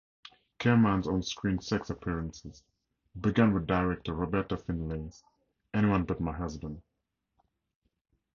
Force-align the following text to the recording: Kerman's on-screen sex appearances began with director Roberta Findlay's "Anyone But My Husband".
Kerman's 0.57 1.07
on-screen 1.07 1.61
sex 1.61 1.91
appearances 1.91 2.63
began 3.19 3.53
with 3.53 3.67
director 3.67 4.15
Roberta 4.15 4.57
Findlay's 4.57 5.23
"Anyone 5.75 6.05
But 6.05 6.19
My 6.19 6.31
Husband". 6.33 6.81